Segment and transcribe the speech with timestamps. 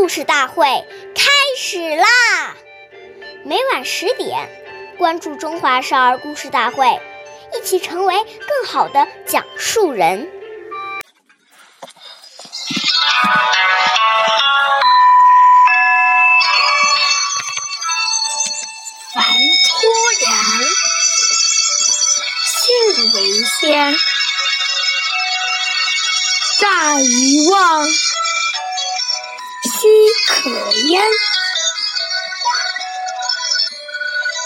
[0.00, 0.64] 故事大会
[1.14, 2.06] 开始啦！
[3.44, 4.48] 每晚十点，
[4.96, 6.86] 关注《中华少儿故事大会》，
[7.54, 10.26] 一起成为更好的讲述人。
[19.14, 19.22] 凡
[19.68, 19.82] 托
[20.22, 20.30] 人，
[22.46, 23.94] 信为先；
[26.58, 27.86] 诈遗忘，
[30.42, 30.48] 可
[30.88, 31.04] 焉？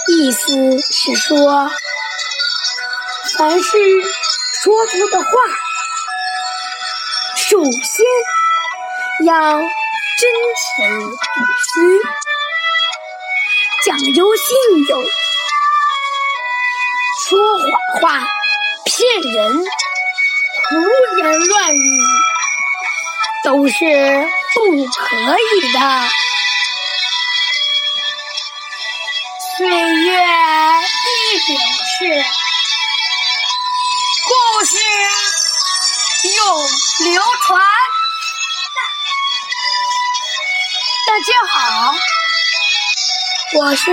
[0.08, 1.70] 意思是说，
[3.38, 3.68] 凡是
[4.62, 5.28] 说出的话，
[7.36, 8.04] 首先
[9.24, 9.66] 要真
[10.66, 11.16] 诚不
[11.62, 11.74] 虚，
[13.86, 14.46] 讲究信
[14.88, 15.04] 用，
[17.28, 17.64] 说谎
[18.00, 18.26] 话、
[18.84, 19.64] 骗人、
[20.68, 20.74] 胡
[21.18, 21.78] 言乱语
[23.44, 23.72] 都是
[24.54, 25.78] 不可以的。
[29.56, 30.08] 岁月
[31.04, 31.08] 易
[31.48, 31.58] 流
[31.98, 32.24] 逝，
[34.24, 34.30] 故
[34.64, 34.72] 事
[36.36, 36.38] 永
[37.10, 37.60] 流传。
[41.06, 41.58] 大家好，
[43.58, 43.92] 我是中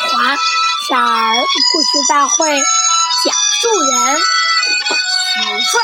[0.00, 0.36] 华
[0.88, 1.30] 少儿
[1.72, 5.74] 故事大会讲述人徐帅。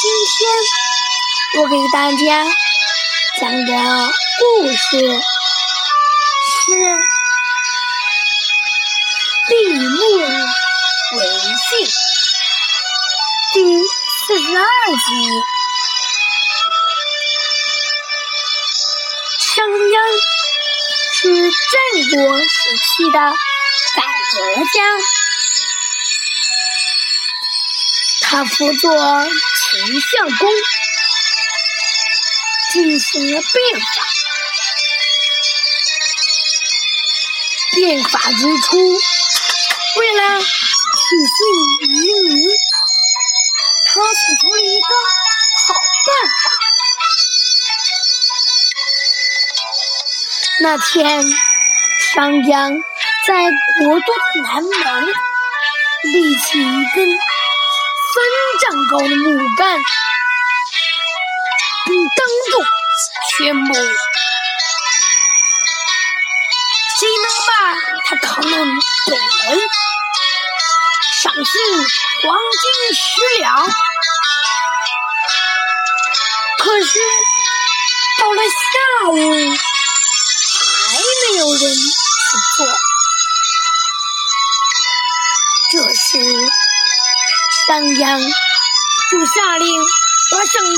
[0.00, 0.52] 今天
[1.56, 2.44] 我给大家
[3.40, 3.72] 讲的
[4.40, 4.76] 故事。
[6.56, 6.72] 是
[9.48, 9.96] 闭目
[11.16, 11.86] 为信
[13.52, 15.06] 第四十二集。
[19.38, 19.94] 商鞅
[21.12, 21.18] 是
[21.70, 21.78] 战
[22.10, 22.50] 国时
[22.82, 23.18] 期的
[23.94, 23.98] 改
[24.32, 24.34] 革
[24.74, 24.76] 家，
[28.22, 28.84] 他辅佐
[29.22, 30.10] 秦孝
[30.40, 30.42] 公
[32.74, 33.86] 进行了变法。
[37.72, 38.76] 变法之初，
[40.00, 40.46] 为了取
[41.30, 41.36] 信
[41.78, 42.50] 于民，
[43.86, 44.88] 他想出了一个
[45.66, 46.10] 好办
[46.42, 46.50] 法。
[50.62, 51.22] 那天，
[52.12, 52.82] 商鞅
[53.28, 53.30] 在
[53.84, 54.08] 国都
[54.42, 54.74] 南门
[56.12, 57.08] 立起一根
[58.10, 58.16] 三
[58.60, 59.24] 丈高的木
[59.58, 59.62] 杆，
[61.86, 61.92] 当
[62.50, 62.52] 众
[63.36, 63.74] 宣布。
[66.96, 67.52] 谁能把
[68.06, 69.60] 他扛到北门，
[71.22, 71.48] 赏赐
[72.22, 72.24] 黄
[72.62, 72.64] 金
[72.94, 73.02] 十
[73.40, 73.44] 两。
[76.58, 76.88] 可是
[78.20, 79.12] 到了下午，
[80.54, 81.88] 还没有人去
[82.56, 82.58] 做。
[85.72, 86.08] 这时，
[87.66, 88.00] 商鞅
[89.10, 89.64] 就下令
[90.30, 90.72] 把赏金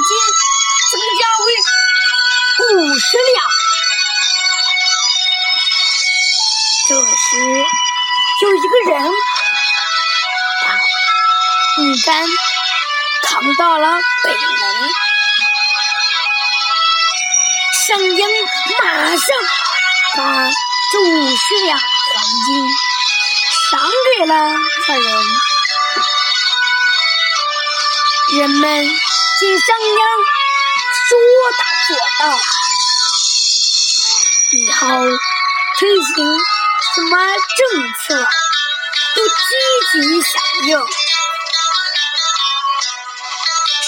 [11.77, 12.25] 把木杆
[13.23, 14.39] 扛到了北门，
[17.87, 18.21] 商鞅
[18.83, 19.21] 马上
[20.17, 20.19] 把
[20.91, 21.85] 这五十两黄
[22.47, 22.49] 金
[23.71, 23.83] 赏
[24.19, 24.33] 给了
[24.87, 25.05] 客人。
[28.39, 28.61] 人们
[29.39, 30.01] 见商鞅
[31.05, 31.09] 说
[31.59, 31.89] 到做
[32.21, 32.23] 到，
[34.53, 34.81] 以后
[35.79, 36.09] 推行。
[36.95, 37.61] 什么政
[38.01, 38.05] 策
[39.15, 39.33] 都积
[39.93, 40.33] 极响
[40.67, 40.71] 应，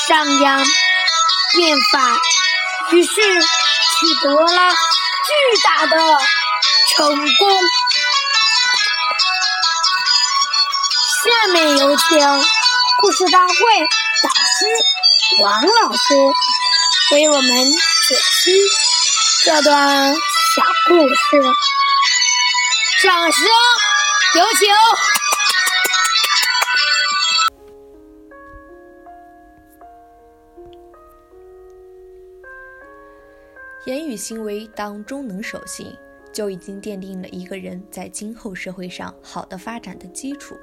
[0.08, 0.64] 商鞅
[1.58, 2.16] 变法
[2.92, 5.98] 于是取得了巨大的
[6.96, 7.50] 成功。
[11.24, 12.18] 下面有请
[13.02, 13.54] 故事大会
[14.22, 16.14] 导师王老师
[17.12, 18.52] 为我们解析
[19.44, 21.42] 这段小故事。
[23.02, 23.46] 掌声
[24.36, 25.17] 有请！
[33.88, 35.96] 言语行为当中能守信，
[36.30, 40.54] 就已经奠定了一个人在今后社会上好的发展的基础。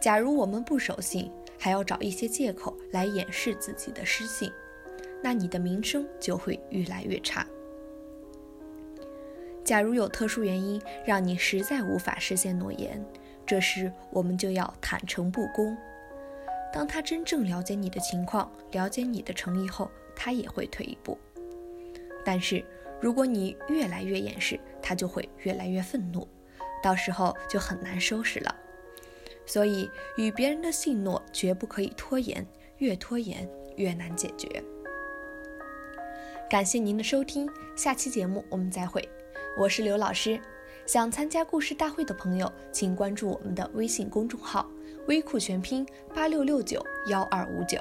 [0.00, 4.50] 假如我们不守信，还要找一些借口来掩饰自己的失信，
[5.22, 7.46] 那你的名声就会越来越差。
[9.62, 13.00] 假如有特殊原因让你实在无法实现诺言，
[13.46, 15.76] 这时我们就要坦诚不公。
[16.72, 21.16] 当他真正了解你的情况，了解你的诚意后，他也会退一步。
[22.24, 22.64] 但是
[23.00, 26.26] 如果你越来越掩饰，他就会越来越愤怒，
[26.82, 28.54] 到时候就很难收拾了。
[29.44, 32.46] 所以，与别人的信诺绝不可以拖延，
[32.78, 34.62] 越拖延越难解决。
[36.48, 39.06] 感谢您的收听，下期节目我们再会。
[39.58, 40.40] 我是刘老师，
[40.86, 44.70] 想参加故事大会的朋友，请关注我们的微信公众号
[45.08, 45.84] “微库全拼
[46.14, 47.78] 八六六九幺二五九”。